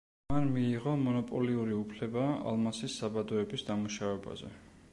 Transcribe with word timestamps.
მან 0.31 0.47
მიიღო 0.53 0.93
მონოპოლიური 1.01 1.75
უფლება 1.81 2.23
ალმასის 2.53 2.95
საბადოების 3.03 3.67
დამუშავებაზე. 3.69 4.51